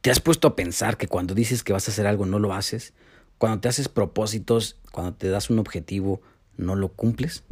¿Te 0.00 0.10
has 0.10 0.20
puesto 0.20 0.48
a 0.48 0.56
pensar 0.56 0.96
que 0.96 1.08
cuando 1.08 1.34
dices 1.34 1.62
que 1.62 1.74
vas 1.74 1.86
a 1.86 1.90
hacer 1.90 2.06
algo 2.06 2.24
no 2.24 2.38
lo 2.38 2.54
haces? 2.54 2.94
Cuando 3.36 3.60
te 3.60 3.68
haces 3.68 3.88
propósitos, 3.88 4.76
cuando 4.92 5.12
te 5.12 5.28
das 5.28 5.50
un 5.50 5.58
objetivo, 5.58 6.22
no 6.56 6.74
lo 6.74 6.88
cumples? 6.88 7.44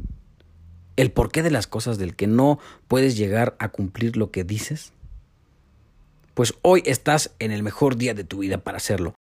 ¿El 0.96 1.12
porqué 1.12 1.42
de 1.42 1.50
las 1.50 1.66
cosas 1.66 1.98
del 1.98 2.16
que 2.16 2.26
no 2.26 2.58
puedes 2.88 3.18
llegar 3.18 3.54
a 3.58 3.68
cumplir 3.68 4.16
lo 4.16 4.30
que 4.30 4.44
dices? 4.44 4.92
Pues 6.32 6.54
hoy 6.62 6.82
estás 6.86 7.32
en 7.38 7.52
el 7.52 7.62
mejor 7.62 7.96
día 7.96 8.14
de 8.14 8.24
tu 8.24 8.38
vida 8.38 8.56
para 8.56 8.78
hacerlo. 8.78 9.14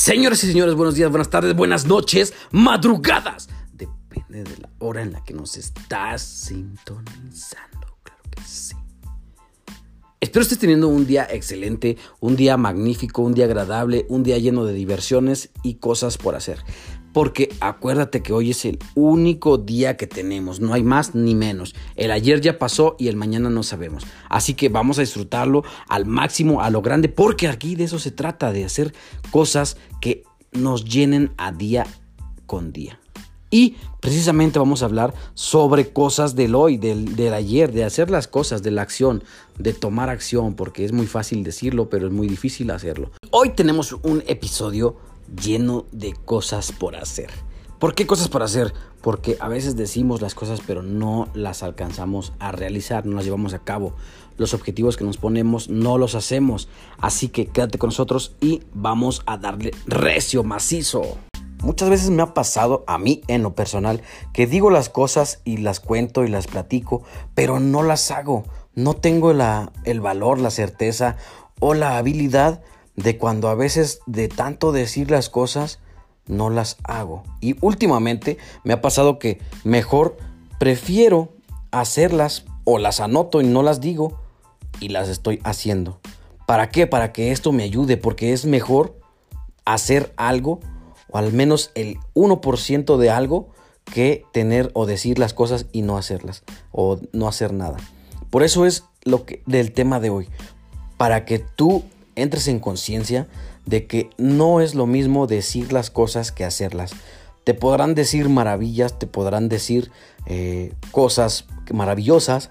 Señores 0.00 0.42
y 0.44 0.46
señores, 0.46 0.76
buenos 0.76 0.94
días, 0.94 1.10
buenas 1.10 1.28
tardes, 1.28 1.54
buenas 1.54 1.84
noches, 1.84 2.32
madrugadas. 2.52 3.50
Depende 3.70 4.44
de 4.44 4.56
la 4.56 4.70
hora 4.78 5.02
en 5.02 5.12
la 5.12 5.22
que 5.22 5.34
nos 5.34 5.58
estás 5.58 6.22
sintonizando, 6.22 7.98
claro 8.02 8.22
que 8.30 8.40
sí. 8.42 8.74
Espero 10.18 10.42
estés 10.42 10.58
teniendo 10.58 10.88
un 10.88 11.06
día 11.06 11.28
excelente, 11.30 11.98
un 12.18 12.34
día 12.34 12.56
magnífico, 12.56 13.20
un 13.20 13.34
día 13.34 13.44
agradable, 13.44 14.06
un 14.08 14.22
día 14.22 14.38
lleno 14.38 14.64
de 14.64 14.72
diversiones 14.72 15.50
y 15.62 15.74
cosas 15.74 16.16
por 16.16 16.34
hacer. 16.34 16.64
Porque 17.12 17.54
acuérdate 17.60 18.22
que 18.22 18.32
hoy 18.32 18.50
es 18.50 18.64
el 18.64 18.78
único 18.94 19.58
día 19.58 19.96
que 19.96 20.06
tenemos, 20.06 20.60
no 20.60 20.72
hay 20.74 20.82
más 20.82 21.14
ni 21.14 21.34
menos. 21.34 21.74
El 21.96 22.10
ayer 22.10 22.40
ya 22.40 22.58
pasó 22.58 22.96
y 22.98 23.08
el 23.08 23.16
mañana 23.16 23.50
no 23.50 23.62
sabemos. 23.62 24.06
Así 24.28 24.54
que 24.54 24.68
vamos 24.68 24.98
a 24.98 25.02
disfrutarlo 25.02 25.64
al 25.88 26.06
máximo, 26.06 26.62
a 26.62 26.70
lo 26.70 26.82
grande, 26.82 27.08
porque 27.08 27.48
aquí 27.48 27.74
de 27.74 27.84
eso 27.84 27.98
se 27.98 28.10
trata, 28.10 28.52
de 28.52 28.64
hacer 28.64 28.94
cosas 29.30 29.76
que 30.00 30.22
nos 30.52 30.84
llenen 30.84 31.32
a 31.36 31.52
día 31.52 31.86
con 32.46 32.72
día. 32.72 32.98
Y 33.50 33.76
precisamente 34.00 34.60
vamos 34.60 34.82
a 34.82 34.86
hablar 34.86 35.12
sobre 35.34 35.92
cosas 35.92 36.36
del 36.36 36.54
hoy, 36.54 36.76
del, 36.76 37.16
del, 37.16 37.34
ayer, 37.34 37.72
de 37.72 37.84
hacer 37.84 38.08
las 38.08 38.28
cosas, 38.28 38.62
de 38.62 38.70
la 38.70 38.82
acción, 38.82 39.24
de 39.58 39.72
tomar 39.72 40.08
acción, 40.08 40.54
porque 40.54 40.84
es 40.84 40.92
muy 40.92 41.06
fácil 41.06 41.42
decirlo, 41.42 41.90
pero 41.90 42.06
es 42.06 42.12
muy 42.12 42.28
difícil 42.28 42.70
hacerlo. 42.70 43.10
Hoy 43.32 43.50
tenemos 43.50 43.92
un 44.04 44.22
episodio 44.28 44.96
lleno 45.34 45.86
de 45.92 46.12
cosas 46.12 46.72
por 46.72 46.96
hacer. 46.96 47.30
¿Por 47.78 47.94
qué 47.94 48.06
cosas 48.06 48.28
por 48.28 48.42
hacer? 48.42 48.74
Porque 49.00 49.38
a 49.40 49.48
veces 49.48 49.74
decimos 49.74 50.20
las 50.20 50.34
cosas 50.34 50.60
pero 50.66 50.82
no 50.82 51.28
las 51.32 51.62
alcanzamos 51.62 52.34
a 52.38 52.52
realizar, 52.52 53.06
no 53.06 53.16
las 53.16 53.24
llevamos 53.24 53.54
a 53.54 53.60
cabo. 53.60 53.94
Los 54.36 54.52
objetivos 54.52 54.96
que 54.96 55.04
nos 55.04 55.16
ponemos 55.16 55.70
no 55.70 55.96
los 55.96 56.14
hacemos. 56.14 56.68
Así 56.98 57.28
que 57.28 57.46
quédate 57.46 57.78
con 57.78 57.88
nosotros 57.88 58.36
y 58.40 58.62
vamos 58.74 59.22
a 59.24 59.38
darle 59.38 59.70
recio, 59.86 60.44
macizo. 60.44 61.18
Muchas 61.62 61.90
veces 61.90 62.10
me 62.10 62.22
ha 62.22 62.32
pasado 62.32 62.84
a 62.86 62.98
mí 62.98 63.22
en 63.28 63.42
lo 63.42 63.54
personal 63.54 64.02
que 64.32 64.46
digo 64.46 64.70
las 64.70 64.88
cosas 64.88 65.40
y 65.44 65.58
las 65.58 65.80
cuento 65.80 66.24
y 66.24 66.28
las 66.28 66.46
platico, 66.46 67.02
pero 67.34 67.60
no 67.60 67.82
las 67.82 68.10
hago. 68.10 68.44
No 68.74 68.94
tengo 68.94 69.30
el 69.30 70.00
valor, 70.00 70.38
la 70.38 70.50
certeza 70.50 71.16
o 71.60 71.74
la 71.74 71.98
habilidad 71.98 72.62
de 72.96 73.18
cuando 73.18 73.48
a 73.48 73.54
veces 73.54 74.00
de 74.06 74.28
tanto 74.28 74.72
decir 74.72 75.10
las 75.10 75.28
cosas 75.28 75.78
no 76.26 76.50
las 76.50 76.76
hago. 76.84 77.22
Y 77.40 77.56
últimamente 77.60 78.38
me 78.64 78.72
ha 78.72 78.80
pasado 78.80 79.18
que 79.18 79.40
mejor 79.64 80.16
prefiero 80.58 81.30
hacerlas 81.70 82.44
o 82.64 82.78
las 82.78 83.00
anoto 83.00 83.40
y 83.40 83.46
no 83.46 83.62
las 83.62 83.80
digo 83.80 84.20
y 84.80 84.88
las 84.88 85.08
estoy 85.08 85.40
haciendo. 85.44 86.00
¿Para 86.46 86.70
qué? 86.70 86.86
Para 86.86 87.12
que 87.12 87.32
esto 87.32 87.52
me 87.52 87.62
ayude, 87.62 87.96
porque 87.96 88.32
es 88.32 88.44
mejor 88.44 88.98
hacer 89.64 90.12
algo 90.16 90.60
o 91.08 91.18
al 91.18 91.32
menos 91.32 91.70
el 91.74 91.98
1% 92.14 92.96
de 92.96 93.10
algo 93.10 93.48
que 93.84 94.24
tener 94.32 94.70
o 94.74 94.86
decir 94.86 95.18
las 95.18 95.34
cosas 95.34 95.66
y 95.72 95.82
no 95.82 95.96
hacerlas 95.96 96.44
o 96.72 96.98
no 97.12 97.28
hacer 97.28 97.52
nada. 97.52 97.78
Por 98.30 98.42
eso 98.42 98.66
es 98.66 98.84
lo 99.02 99.24
que 99.24 99.42
del 99.46 99.72
tema 99.72 99.98
de 100.00 100.10
hoy, 100.10 100.28
para 100.96 101.24
que 101.24 101.38
tú 101.38 101.82
entres 102.20 102.48
en 102.48 102.60
conciencia 102.60 103.28
de 103.66 103.86
que 103.86 104.10
no 104.18 104.60
es 104.60 104.74
lo 104.74 104.86
mismo 104.86 105.26
decir 105.26 105.72
las 105.72 105.90
cosas 105.90 106.32
que 106.32 106.44
hacerlas. 106.44 106.92
Te 107.44 107.54
podrán 107.54 107.94
decir 107.94 108.28
maravillas, 108.28 108.98
te 108.98 109.06
podrán 109.06 109.48
decir 109.48 109.90
eh, 110.26 110.72
cosas 110.90 111.46
maravillosas, 111.72 112.50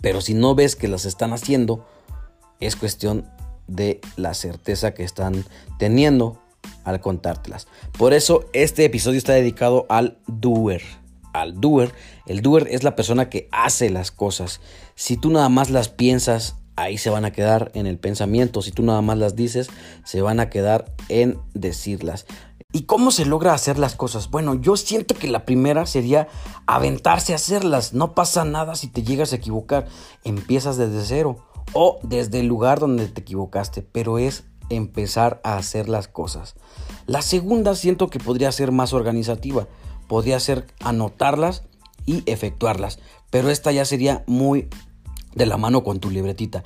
pero 0.00 0.20
si 0.20 0.34
no 0.34 0.54
ves 0.54 0.76
que 0.76 0.88
las 0.88 1.04
están 1.04 1.32
haciendo, 1.32 1.86
es 2.60 2.76
cuestión 2.76 3.26
de 3.66 4.00
la 4.16 4.34
certeza 4.34 4.94
que 4.94 5.04
están 5.04 5.44
teniendo 5.78 6.40
al 6.84 7.00
contártelas. 7.00 7.68
Por 7.96 8.14
eso 8.14 8.48
este 8.52 8.84
episodio 8.84 9.18
está 9.18 9.34
dedicado 9.34 9.86
al 9.88 10.18
doer. 10.26 10.82
Al 11.34 11.60
doer, 11.60 11.92
el 12.26 12.40
doer 12.40 12.66
es 12.70 12.82
la 12.82 12.96
persona 12.96 13.28
que 13.28 13.48
hace 13.52 13.90
las 13.90 14.10
cosas. 14.10 14.60
Si 14.94 15.16
tú 15.16 15.30
nada 15.30 15.48
más 15.48 15.70
las 15.70 15.88
piensas, 15.88 16.56
ahí 16.82 16.98
se 16.98 17.10
van 17.10 17.24
a 17.24 17.32
quedar 17.32 17.70
en 17.74 17.86
el 17.86 17.98
pensamiento. 17.98 18.62
Si 18.62 18.72
tú 18.72 18.82
nada 18.82 19.02
más 19.02 19.18
las 19.18 19.36
dices, 19.36 19.68
se 20.04 20.22
van 20.22 20.40
a 20.40 20.50
quedar 20.50 20.94
en 21.08 21.38
decirlas. 21.54 22.26
¿Y 22.72 22.82
cómo 22.82 23.10
se 23.10 23.24
logra 23.24 23.54
hacer 23.54 23.78
las 23.78 23.94
cosas? 23.94 24.30
Bueno, 24.30 24.54
yo 24.54 24.76
siento 24.76 25.14
que 25.14 25.28
la 25.28 25.44
primera 25.44 25.86
sería 25.86 26.28
aventarse 26.66 27.32
a 27.32 27.36
hacerlas. 27.36 27.94
No 27.94 28.14
pasa 28.14 28.44
nada 28.44 28.74
si 28.74 28.88
te 28.88 29.02
llegas 29.02 29.32
a 29.32 29.36
equivocar. 29.36 29.86
Empiezas 30.22 30.76
desde 30.76 31.02
cero 31.04 31.46
o 31.72 31.98
desde 32.02 32.40
el 32.40 32.46
lugar 32.46 32.78
donde 32.78 33.08
te 33.08 33.22
equivocaste, 33.22 33.82
pero 33.82 34.18
es 34.18 34.44
empezar 34.68 35.40
a 35.44 35.56
hacer 35.56 35.88
las 35.88 36.08
cosas. 36.08 36.56
La 37.06 37.22
segunda 37.22 37.74
siento 37.74 38.08
que 38.08 38.20
podría 38.20 38.52
ser 38.52 38.70
más 38.70 38.92
organizativa. 38.92 39.66
Podría 40.06 40.38
ser 40.40 40.66
anotarlas 40.80 41.64
y 42.04 42.22
efectuarlas, 42.26 42.98
pero 43.30 43.50
esta 43.50 43.72
ya 43.72 43.84
sería 43.84 44.24
muy 44.26 44.68
de 45.34 45.46
la 45.46 45.56
mano 45.56 45.84
con 45.84 46.00
tu 46.00 46.10
libretita. 46.10 46.64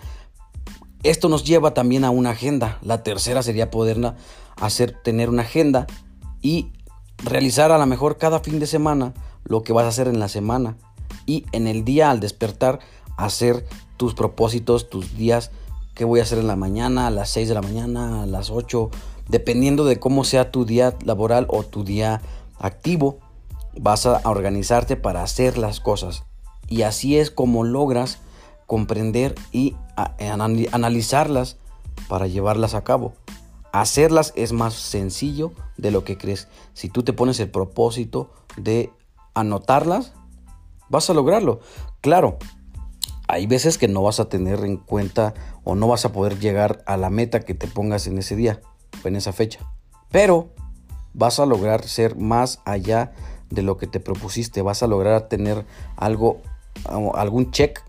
Esto 1.03 1.29
nos 1.29 1.45
lleva 1.45 1.75
también 1.75 2.05
a 2.05 2.11
una 2.11 2.31
agenda. 2.31 2.79
La 2.83 3.03
tercera 3.03 3.43
sería 3.43 3.71
poder 3.71 4.15
hacer, 4.57 4.93
tener 5.03 5.29
una 5.29 5.43
agenda 5.43 5.87
y 6.41 6.71
realizar 7.25 7.73
a 7.73 7.79
lo 7.79 7.87
mejor 7.87 8.19
cada 8.19 8.41
fin 8.41 8.61
de 8.61 8.67
semana 8.67 9.15
lo 9.45 9.63
que 9.63 9.73
vas 9.73 9.85
a 9.85 9.89
hacer 9.89 10.09
en 10.09 10.21
la 10.21 10.29
semana. 10.29 10.77
Y 11.27 11.45
en 11.53 11.67
el 11.67 11.85
día 11.85 12.11
al 12.11 12.21
despertar 12.21 12.81
hacer 13.17 13.67
tus 13.97 14.15
propósitos, 14.15 14.89
tus 14.91 15.17
días, 15.17 15.51
qué 15.95 16.05
voy 16.05 16.21
a 16.21 16.23
hacer 16.25 16.39
en 16.39 16.47
la 16.47 16.57
mañana, 16.57 17.07
a 17.07 17.11
las 17.11 17.31
6 17.31 17.49
de 17.49 17.55
la 17.55 17.63
mañana, 17.63 18.23
a 18.23 18.27
las 18.27 18.51
8, 18.51 18.91
dependiendo 19.29 19.85
de 19.85 19.99
cómo 19.99 20.25
sea 20.25 20.51
tu 20.51 20.65
día 20.65 20.97
laboral 21.05 21.47
o 21.49 21.63
tu 21.65 21.85
día 21.85 22.23
activo, 22.59 23.19
vas 23.79 24.07
a 24.07 24.21
organizarte 24.25 24.97
para 24.97 25.23
hacer 25.23 25.59
las 25.59 25.81
cosas. 25.81 26.25
Y 26.69 26.83
así 26.83 27.19
es 27.19 27.31
como 27.31 27.65
logras 27.65 28.19
comprender 28.73 29.35
y 29.53 29.77
analizarlas 30.71 31.59
para 32.09 32.27
llevarlas 32.27 32.73
a 32.73 32.83
cabo. 32.83 33.13
Hacerlas 33.71 34.33
es 34.35 34.55
más 34.55 34.73
sencillo 34.73 35.53
de 35.77 35.91
lo 35.91 36.05
que 36.05 36.17
crees. 36.17 36.49
Si 36.73 36.89
tú 36.89 37.03
te 37.03 37.13
pones 37.13 37.39
el 37.41 37.51
propósito 37.51 38.31
de 38.57 38.91
anotarlas, 39.35 40.15
vas 40.89 41.11
a 41.11 41.13
lograrlo. 41.13 41.61
Claro, 42.01 42.39
hay 43.29 43.47
veces 43.47 43.77
que 43.77 43.89
no 43.89 44.03
vas 44.03 44.21
a 44.21 44.31
tener 44.31 44.65
en 44.65 44.79
cuenta 44.79 45.35
o 45.65 45.75
no 45.75 45.87
vas 45.87 46.07
a 46.07 46.13
poder 46.13 46.39
llegar 46.39 46.83
a 46.87 46.97
la 46.97 47.11
meta 47.11 47.41
que 47.41 47.53
te 47.53 47.67
pongas 47.67 48.07
en 48.07 48.17
ese 48.17 48.37
día 48.37 48.63
o 49.05 49.09
en 49.09 49.17
esa 49.17 49.35
fecha. 49.35 49.61
Pero 50.11 50.49
vas 51.13 51.41
a 51.41 51.45
lograr 51.45 51.87
ser 51.87 52.17
más 52.17 52.61
allá 52.65 53.13
de 53.51 53.61
lo 53.61 53.77
que 53.77 53.87
te 53.87 54.01
propusiste. 54.01 54.63
Vas 54.63 54.83
a 54.83 54.87
lograr 54.87 55.29
tener 55.29 55.67
algo, 55.99 56.41
algún 56.87 57.51
check 57.51 57.83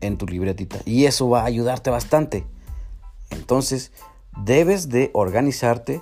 en 0.00 0.18
tu 0.18 0.26
libretita. 0.26 0.78
Y 0.84 1.04
eso 1.04 1.28
va 1.28 1.42
a 1.42 1.46
ayudarte 1.46 1.90
bastante. 1.90 2.46
Entonces, 3.30 3.92
debes 4.44 4.88
de 4.88 5.10
organizarte, 5.14 6.00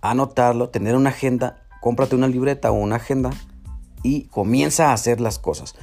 anotarlo, 0.00 0.68
tener 0.68 0.96
una 0.96 1.10
agenda, 1.10 1.62
cómprate 1.80 2.16
una 2.16 2.28
libreta 2.28 2.70
o 2.70 2.74
una 2.74 2.96
agenda 2.96 3.30
y 4.02 4.24
comienza 4.24 4.90
a 4.90 4.92
hacer 4.92 5.20
las 5.20 5.38
cosas. 5.38 5.74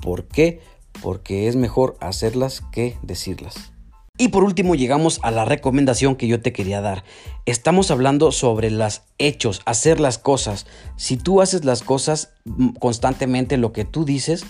¿Por 0.00 0.24
qué? 0.24 0.60
Porque 1.02 1.48
es 1.48 1.56
mejor 1.56 1.96
hacerlas 2.00 2.62
que 2.72 2.96
decirlas. 3.02 3.72
Y 4.18 4.28
por 4.28 4.44
último 4.44 4.74
llegamos 4.74 5.20
a 5.22 5.30
la 5.30 5.44
recomendación 5.44 6.16
que 6.16 6.26
yo 6.26 6.40
te 6.40 6.54
quería 6.54 6.80
dar. 6.80 7.04
Estamos 7.44 7.90
hablando 7.90 8.32
sobre 8.32 8.70
los 8.70 9.02
hechos, 9.18 9.60
hacer 9.66 10.00
las 10.00 10.16
cosas. 10.16 10.66
Si 10.96 11.18
tú 11.18 11.42
haces 11.42 11.66
las 11.66 11.82
cosas 11.82 12.30
mm, 12.46 12.70
constantemente, 12.78 13.58
lo 13.58 13.74
que 13.74 13.84
tú 13.84 14.06
dices, 14.06 14.46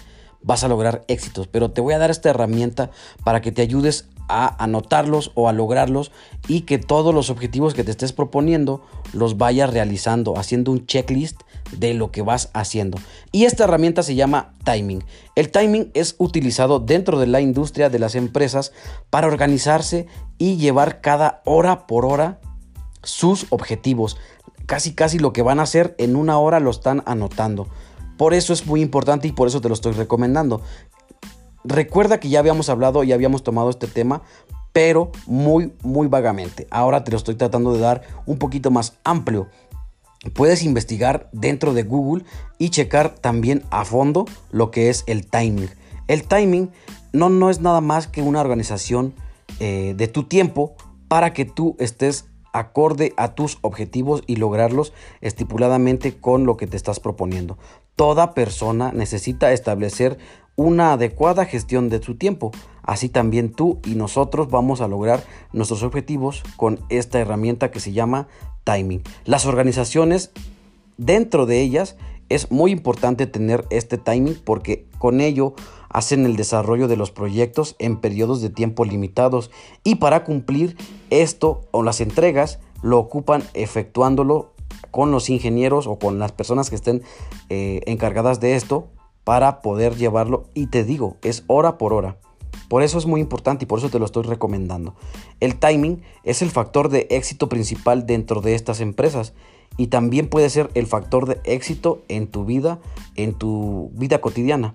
vas 0.46 0.64
a 0.64 0.68
lograr 0.68 1.04
éxitos. 1.08 1.48
Pero 1.48 1.72
te 1.72 1.82
voy 1.82 1.92
a 1.92 1.98
dar 1.98 2.10
esta 2.10 2.30
herramienta 2.30 2.90
para 3.24 3.42
que 3.42 3.52
te 3.52 3.60
ayudes 3.60 4.08
a 4.28 4.62
anotarlos 4.62 5.32
o 5.34 5.48
a 5.48 5.52
lograrlos 5.52 6.10
y 6.48 6.62
que 6.62 6.78
todos 6.78 7.14
los 7.14 7.30
objetivos 7.30 7.74
que 7.74 7.84
te 7.84 7.90
estés 7.90 8.12
proponiendo 8.12 8.82
los 9.12 9.36
vayas 9.36 9.72
realizando, 9.72 10.38
haciendo 10.38 10.72
un 10.72 10.86
checklist 10.86 11.40
de 11.76 11.94
lo 11.94 12.10
que 12.10 12.22
vas 12.22 12.50
haciendo. 12.54 12.98
Y 13.32 13.44
esta 13.44 13.64
herramienta 13.64 14.02
se 14.02 14.14
llama 14.14 14.54
timing. 14.64 15.04
El 15.34 15.50
timing 15.50 15.90
es 15.94 16.14
utilizado 16.18 16.80
dentro 16.80 17.18
de 17.18 17.26
la 17.26 17.40
industria 17.40 17.90
de 17.90 17.98
las 17.98 18.14
empresas 18.14 18.72
para 19.10 19.26
organizarse 19.26 20.06
y 20.38 20.56
llevar 20.56 21.00
cada 21.00 21.42
hora 21.44 21.86
por 21.86 22.04
hora 22.04 22.40
sus 23.02 23.46
objetivos. 23.50 24.16
Casi 24.66 24.94
casi 24.94 25.18
lo 25.18 25.32
que 25.32 25.42
van 25.42 25.60
a 25.60 25.64
hacer 25.64 25.94
en 25.98 26.16
una 26.16 26.38
hora 26.38 26.58
lo 26.58 26.70
están 26.70 27.02
anotando. 27.06 27.68
Por 28.16 28.34
eso 28.34 28.52
es 28.52 28.66
muy 28.66 28.80
importante 28.80 29.28
y 29.28 29.32
por 29.32 29.48
eso 29.48 29.60
te 29.60 29.68
lo 29.68 29.74
estoy 29.74 29.92
recomendando. 29.92 30.62
Recuerda 31.64 32.20
que 32.20 32.28
ya 32.28 32.38
habíamos 32.38 32.68
hablado 32.68 33.02
y 33.02 33.12
habíamos 33.12 33.42
tomado 33.42 33.70
este 33.70 33.86
tema, 33.86 34.22
pero 34.72 35.10
muy, 35.26 35.72
muy 35.82 36.06
vagamente. 36.06 36.66
Ahora 36.70 37.02
te 37.02 37.10
lo 37.10 37.16
estoy 37.16 37.34
tratando 37.34 37.72
de 37.72 37.80
dar 37.80 38.02
un 38.24 38.38
poquito 38.38 38.70
más 38.70 38.98
amplio. 39.04 39.48
Puedes 40.34 40.62
investigar 40.62 41.28
dentro 41.32 41.74
de 41.74 41.82
Google 41.82 42.24
y 42.58 42.70
checar 42.70 43.14
también 43.14 43.64
a 43.70 43.84
fondo 43.84 44.26
lo 44.50 44.70
que 44.70 44.88
es 44.88 45.04
el 45.06 45.26
timing. 45.26 45.70
El 46.08 46.24
timing 46.24 46.70
no, 47.12 47.30
no 47.30 47.50
es 47.50 47.60
nada 47.60 47.80
más 47.80 48.06
que 48.06 48.22
una 48.22 48.40
organización 48.40 49.14
eh, 49.58 49.94
de 49.96 50.08
tu 50.08 50.24
tiempo 50.24 50.74
para 51.08 51.32
que 51.32 51.44
tú 51.44 51.76
estés 51.78 52.26
acorde 52.58 53.12
a 53.16 53.34
tus 53.34 53.58
objetivos 53.62 54.22
y 54.26 54.36
lograrlos 54.36 54.92
estipuladamente 55.20 56.16
con 56.18 56.46
lo 56.46 56.56
que 56.56 56.66
te 56.66 56.76
estás 56.76 57.00
proponiendo. 57.00 57.58
Toda 57.96 58.34
persona 58.34 58.92
necesita 58.92 59.52
establecer 59.52 60.18
una 60.56 60.92
adecuada 60.92 61.44
gestión 61.44 61.88
de 61.88 62.02
su 62.02 62.16
tiempo. 62.16 62.52
Así 62.82 63.08
también 63.08 63.52
tú 63.52 63.80
y 63.84 63.94
nosotros 63.94 64.48
vamos 64.48 64.80
a 64.80 64.88
lograr 64.88 65.22
nuestros 65.52 65.82
objetivos 65.82 66.42
con 66.56 66.80
esta 66.88 67.18
herramienta 67.18 67.70
que 67.70 67.80
se 67.80 67.92
llama 67.92 68.28
timing. 68.64 69.02
Las 69.24 69.44
organizaciones, 69.44 70.30
dentro 70.96 71.46
de 71.46 71.60
ellas, 71.60 71.96
es 72.28 72.50
muy 72.50 72.70
importante 72.72 73.26
tener 73.26 73.66
este 73.70 73.98
timing 73.98 74.40
porque 74.44 74.86
con 74.98 75.20
ello 75.20 75.54
hacen 75.88 76.26
el 76.26 76.36
desarrollo 76.36 76.88
de 76.88 76.96
los 76.96 77.10
proyectos 77.10 77.76
en 77.78 77.98
periodos 77.98 78.40
de 78.42 78.50
tiempo 78.50 78.84
limitados 78.84 79.50
y 79.84 79.96
para 79.96 80.24
cumplir 80.24 80.76
esto 81.10 81.62
o 81.70 81.82
las 81.82 82.00
entregas 82.00 82.58
lo 82.82 82.98
ocupan 82.98 83.42
efectuándolo 83.54 84.52
con 84.90 85.10
los 85.10 85.30
ingenieros 85.30 85.86
o 85.86 85.98
con 85.98 86.18
las 86.18 86.32
personas 86.32 86.70
que 86.70 86.76
estén 86.76 87.02
eh, 87.48 87.80
encargadas 87.86 88.40
de 88.40 88.56
esto 88.56 88.88
para 89.24 89.60
poder 89.60 89.96
llevarlo. 89.96 90.48
Y 90.54 90.68
te 90.68 90.84
digo, 90.84 91.16
es 91.22 91.44
hora 91.48 91.78
por 91.78 91.92
hora. 91.92 92.18
Por 92.68 92.82
eso 92.82 92.98
es 92.98 93.06
muy 93.06 93.20
importante 93.20 93.64
y 93.64 93.66
por 93.66 93.78
eso 93.78 93.90
te 93.90 93.98
lo 93.98 94.04
estoy 94.04 94.24
recomendando. 94.24 94.94
El 95.40 95.56
timing 95.56 96.02
es 96.24 96.42
el 96.42 96.50
factor 96.50 96.88
de 96.88 97.06
éxito 97.10 97.48
principal 97.48 98.06
dentro 98.06 98.40
de 98.40 98.54
estas 98.54 98.80
empresas 98.80 99.34
y 99.76 99.88
también 99.88 100.28
puede 100.28 100.50
ser 100.50 100.70
el 100.74 100.86
factor 100.86 101.26
de 101.26 101.40
éxito 101.44 102.02
en 102.08 102.26
tu 102.26 102.44
vida, 102.44 102.78
en 103.14 103.34
tu 103.34 103.90
vida 103.94 104.20
cotidiana. 104.20 104.74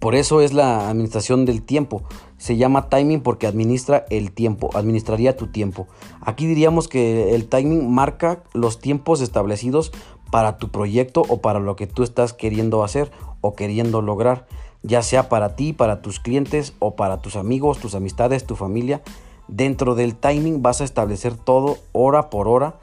Por 0.00 0.14
eso 0.14 0.40
es 0.40 0.52
la 0.52 0.88
administración 0.88 1.44
del 1.44 1.62
tiempo. 1.62 2.02
Se 2.36 2.56
llama 2.56 2.88
timing 2.88 3.20
porque 3.20 3.48
administra 3.48 4.06
el 4.10 4.30
tiempo, 4.30 4.70
administraría 4.74 5.36
tu 5.36 5.48
tiempo. 5.48 5.88
Aquí 6.20 6.46
diríamos 6.46 6.86
que 6.86 7.34
el 7.34 7.48
timing 7.48 7.90
marca 7.90 8.44
los 8.52 8.78
tiempos 8.78 9.20
establecidos 9.20 9.92
para 10.30 10.58
tu 10.58 10.68
proyecto 10.70 11.24
o 11.28 11.40
para 11.40 11.58
lo 11.58 11.74
que 11.74 11.86
tú 11.86 12.04
estás 12.04 12.32
queriendo 12.32 12.84
hacer 12.84 13.10
o 13.40 13.54
queriendo 13.54 14.00
lograr, 14.00 14.46
ya 14.82 15.02
sea 15.02 15.28
para 15.28 15.56
ti, 15.56 15.72
para 15.72 16.00
tus 16.00 16.20
clientes 16.20 16.74
o 16.78 16.94
para 16.94 17.20
tus 17.20 17.34
amigos, 17.34 17.78
tus 17.78 17.96
amistades, 17.96 18.46
tu 18.46 18.54
familia. 18.54 19.02
Dentro 19.48 19.94
del 19.96 20.14
timing 20.14 20.62
vas 20.62 20.80
a 20.80 20.84
establecer 20.84 21.34
todo 21.34 21.78
hora 21.92 22.30
por 22.30 22.46
hora 22.46 22.76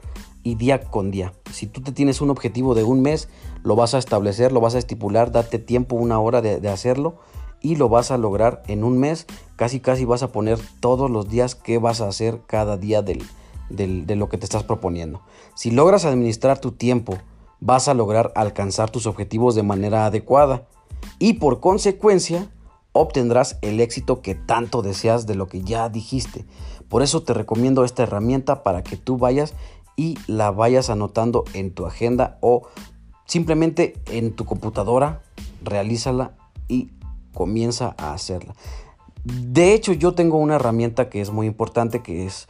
y 0.46 0.54
día 0.54 0.80
con 0.80 1.10
día. 1.10 1.32
Si 1.50 1.66
tú 1.66 1.80
te 1.80 1.90
tienes 1.90 2.20
un 2.20 2.30
objetivo 2.30 2.76
de 2.76 2.84
un 2.84 3.02
mes, 3.02 3.28
lo 3.64 3.74
vas 3.74 3.94
a 3.94 3.98
establecer, 3.98 4.52
lo 4.52 4.60
vas 4.60 4.76
a 4.76 4.78
estipular, 4.78 5.32
date 5.32 5.58
tiempo, 5.58 5.96
una 5.96 6.20
hora 6.20 6.40
de, 6.40 6.68
hacerlo 6.68 7.16
y 7.60 7.74
lo 7.74 7.88
vas 7.88 8.12
a 8.12 8.16
lograr 8.16 8.62
en 8.68 8.84
un 8.84 8.96
mes. 8.96 9.26
Casi 9.56 9.80
casi 9.80 10.04
vas 10.04 10.22
a 10.22 10.30
poner 10.30 10.60
todos 10.78 11.10
los 11.10 11.28
días 11.28 11.56
qué 11.56 11.78
vas 11.78 12.00
a 12.00 12.06
hacer 12.06 12.42
cada 12.46 12.76
día 12.76 13.02
del, 13.02 13.26
de 13.70 14.14
lo 14.14 14.28
que 14.28 14.38
te 14.38 14.44
estás 14.44 14.62
proponiendo. 14.62 15.20
Si 15.56 15.72
logras 15.72 16.04
administrar 16.04 16.60
tu 16.60 16.70
tiempo, 16.70 17.18
vas 17.58 17.88
a 17.88 17.94
lograr 17.94 18.30
alcanzar 18.36 18.88
tus 18.88 19.06
objetivos 19.06 19.56
de 19.56 19.64
manera 19.64 20.06
adecuada 20.06 20.68
y 21.18 21.34
por 21.34 21.58
consecuencia 21.58 22.52
obtendrás 22.92 23.58
el 23.62 23.80
éxito 23.80 24.22
que 24.22 24.36
tanto 24.36 24.80
deseas 24.80 25.26
de 25.26 25.34
lo 25.34 25.48
que 25.48 25.62
ya 25.62 25.88
dijiste. 25.88 26.46
Por 26.88 27.02
eso 27.02 27.22
te 27.22 27.34
recomiendo 27.34 27.84
esta 27.84 28.04
herramienta 28.04 28.62
para 28.62 28.84
que 28.84 28.96
tú 28.96 29.18
vayas 29.18 29.54
y 29.96 30.18
la 30.26 30.50
vayas 30.50 30.90
anotando 30.90 31.44
en 31.54 31.72
tu 31.72 31.86
agenda 31.86 32.38
o 32.40 32.68
simplemente 33.24 33.94
en 34.10 34.32
tu 34.32 34.44
computadora, 34.44 35.22
realízala 35.62 36.32
y 36.68 36.90
comienza 37.32 37.94
a 37.98 38.12
hacerla. 38.12 38.54
De 39.24 39.74
hecho, 39.74 39.92
yo 39.92 40.14
tengo 40.14 40.38
una 40.38 40.54
herramienta 40.54 41.08
que 41.08 41.20
es 41.20 41.30
muy 41.30 41.46
importante 41.46 42.02
que 42.02 42.26
es 42.26 42.46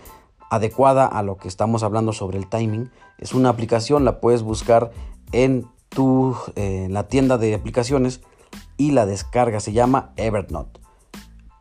adecuada 0.51 1.07
a 1.07 1.23
lo 1.23 1.39
que 1.39 1.49
estamos 1.49 1.83
hablando 1.83 2.13
sobre 2.13 2.39
el 2.39 2.49
timing. 2.49 2.91
Es 3.19 3.33
una 3.33 3.49
aplicación, 3.49 4.05
la 4.05 4.21
puedes 4.21 4.43
buscar 4.43 4.91
en 5.33 5.67
tu 5.89 6.37
eh, 6.55 6.89
la 6.91 7.09
tienda 7.09 7.39
de 7.39 7.55
aplicaciones 7.55 8.21
y 8.77 8.91
la 8.91 9.07
descarga. 9.07 9.61
Se 9.61 9.73
llama 9.73 10.13
Evernote. 10.17 10.81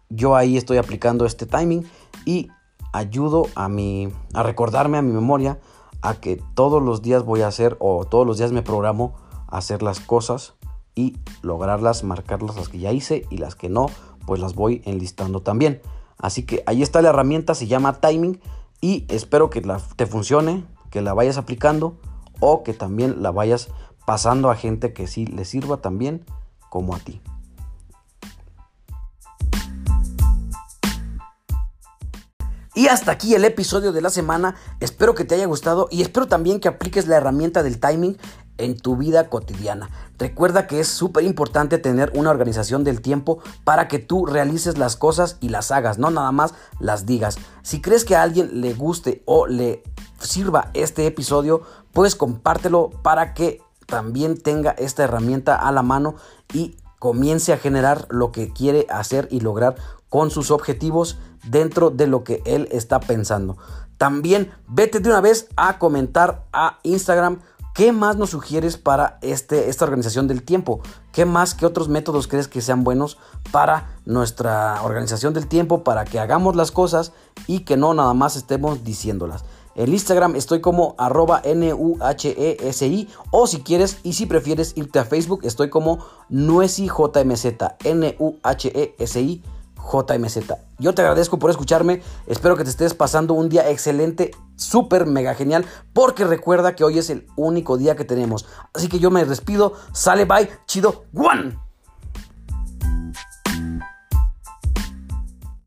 Yo 0.09 0.35
ahí 0.35 0.57
estoy 0.57 0.77
aplicando 0.77 1.25
este 1.25 1.45
timing 1.45 1.85
y 2.25 2.49
ayudo 2.91 3.47
a 3.55 3.69
mi 3.69 4.09
a 4.33 4.43
recordarme 4.43 4.97
a 4.97 5.01
mi 5.01 5.11
memoria 5.11 5.59
a 6.05 6.13
que 6.13 6.39
todos 6.53 6.83
los 6.83 7.01
días 7.01 7.23
voy 7.23 7.41
a 7.41 7.47
hacer 7.47 7.77
o 7.79 8.05
todos 8.05 8.27
los 8.27 8.37
días 8.37 8.51
me 8.51 8.61
programo 8.61 9.15
a 9.47 9.57
hacer 9.57 9.81
las 9.81 9.99
cosas 9.99 10.53
y 10.93 11.17
lograrlas, 11.41 12.03
marcarlas 12.03 12.55
las 12.55 12.69
que 12.69 12.77
ya 12.77 12.91
hice 12.91 13.25
y 13.31 13.37
las 13.37 13.55
que 13.55 13.69
no, 13.69 13.87
pues 14.27 14.39
las 14.39 14.53
voy 14.53 14.83
enlistando 14.85 15.41
también. 15.41 15.81
Así 16.19 16.43
que 16.43 16.63
ahí 16.67 16.83
está 16.83 17.01
la 17.01 17.09
herramienta, 17.09 17.55
se 17.55 17.65
llama 17.65 17.93
timing 18.01 18.39
y 18.81 19.05
espero 19.09 19.49
que 19.49 19.63
te 19.95 20.05
funcione, 20.05 20.63
que 20.91 21.01
la 21.01 21.15
vayas 21.15 21.37
aplicando 21.37 21.97
o 22.39 22.61
que 22.61 22.73
también 22.73 23.23
la 23.23 23.31
vayas 23.31 23.69
pasando 24.05 24.51
a 24.51 24.55
gente 24.55 24.93
que 24.93 25.07
sí 25.07 25.25
le 25.25 25.43
sirva 25.43 25.77
también 25.77 26.23
como 26.69 26.93
a 26.93 26.99
ti. 26.99 27.19
Y 32.77 32.87
hasta 32.87 33.13
aquí 33.13 33.33
el 33.33 33.45
episodio 33.45 33.93
de 33.93 34.01
la 34.01 34.09
semana. 34.09 34.55
Espero 34.81 35.15
que 35.15 35.23
te 35.23 35.35
haya 35.35 35.45
gustado 35.45 35.87
y 35.89 36.01
espero 36.01 36.27
también 36.27 36.59
que 36.59 36.67
apliques 36.67 37.07
la 37.07 37.15
herramienta 37.15 37.63
del 37.63 37.79
timing 37.79 38.17
en 38.57 38.77
tu 38.77 38.97
vida 38.97 39.29
cotidiana. 39.29 39.89
Recuerda 40.19 40.67
que 40.67 40.81
es 40.81 40.89
súper 40.89 41.23
importante 41.23 41.77
tener 41.77 42.11
una 42.15 42.31
organización 42.31 42.83
del 42.83 42.99
tiempo 42.99 43.39
para 43.63 43.87
que 43.87 43.99
tú 43.99 44.25
realices 44.25 44.77
las 44.77 44.97
cosas 44.97 45.37
y 45.39 45.49
las 45.49 45.71
hagas, 45.71 45.99
no 45.99 46.09
nada 46.09 46.33
más 46.33 46.53
las 46.79 47.05
digas. 47.05 47.37
Si 47.63 47.81
crees 47.81 48.03
que 48.03 48.17
a 48.17 48.23
alguien 48.23 48.59
le 48.59 48.73
guste 48.73 49.23
o 49.25 49.47
le 49.47 49.81
sirva 50.19 50.69
este 50.73 51.07
episodio, 51.07 51.61
pues 51.93 52.15
compártelo 52.15 52.89
para 53.03 53.33
que 53.33 53.61
también 53.85 54.37
tenga 54.37 54.71
esta 54.71 55.05
herramienta 55.05 55.55
a 55.55 55.71
la 55.71 55.81
mano 55.81 56.15
y 56.53 56.75
comience 56.99 57.53
a 57.53 57.57
generar 57.57 58.05
lo 58.09 58.33
que 58.33 58.51
quiere 58.51 58.85
hacer 58.89 59.29
y 59.31 59.39
lograr 59.39 59.75
con 60.09 60.29
sus 60.29 60.51
objetivos 60.51 61.17
dentro 61.49 61.89
de 61.89 62.07
lo 62.07 62.23
que 62.23 62.41
él 62.45 62.67
está 62.71 62.99
pensando. 62.99 63.57
También 63.97 64.51
vete 64.67 64.99
de 64.99 65.09
una 65.09 65.21
vez 65.21 65.47
a 65.55 65.79
comentar 65.79 66.45
a 66.51 66.79
Instagram 66.83 67.39
¿Qué 67.75 67.91
más 67.91 68.15
nos 68.15 68.29
sugieres 68.29 68.77
para 68.77 69.19
este, 69.21 69.67
esta 69.67 69.83
organización 69.83 70.29
del 70.29 70.43
tiempo? 70.43 70.79
¿Qué 71.11 71.25
más, 71.25 71.53
qué 71.53 71.65
otros 71.65 71.89
métodos 71.89 72.25
crees 72.29 72.47
que 72.47 72.61
sean 72.61 72.85
buenos 72.85 73.17
para 73.51 73.97
nuestra 74.05 74.81
organización 74.81 75.33
del 75.33 75.47
tiempo, 75.47 75.83
para 75.83 76.05
que 76.05 76.17
hagamos 76.17 76.55
las 76.55 76.71
cosas 76.71 77.11
y 77.47 77.65
que 77.65 77.75
no 77.75 77.93
nada 77.93 78.13
más 78.13 78.37
estemos 78.37 78.85
diciéndolas? 78.85 79.43
En 79.75 79.91
Instagram 79.91 80.37
estoy 80.37 80.61
como 80.61 80.95
arroba 80.97 81.41
N-U-H-E-S-I 81.43 83.09
o 83.31 83.45
si 83.45 83.59
quieres 83.59 83.99
y 84.03 84.13
si 84.13 84.25
prefieres 84.25 84.71
irte 84.77 84.99
a 84.99 85.03
Facebook 85.03 85.41
estoy 85.43 85.69
como 85.69 85.99
NuesiJMZ, 86.29 87.45
N-U-H-E-S-I 87.83 89.43
JMZ. 89.91 90.51
Yo 90.79 90.93
te 90.93 91.01
agradezco 91.01 91.39
por 91.39 91.49
escucharme, 91.49 92.01
espero 92.27 92.57
que 92.57 92.63
te 92.63 92.69
estés 92.69 92.93
pasando 92.93 93.33
un 93.33 93.49
día 93.49 93.69
excelente, 93.69 94.31
súper 94.55 95.05
mega 95.05 95.35
genial, 95.35 95.65
porque 95.93 96.25
recuerda 96.25 96.75
que 96.75 96.83
hoy 96.83 96.99
es 96.99 97.09
el 97.09 97.27
único 97.35 97.77
día 97.77 97.95
que 97.95 98.05
tenemos. 98.05 98.45
Así 98.73 98.87
que 98.89 98.99
yo 98.99 99.11
me 99.11 99.25
despido, 99.25 99.73
sale 99.93 100.25
bye, 100.25 100.49
chido, 100.65 101.05
one. 101.13 101.64